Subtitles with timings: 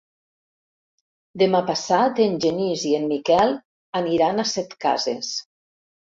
[1.41, 3.55] Demà passat en Genís i en Miquel
[4.01, 5.33] aniran a Setcases.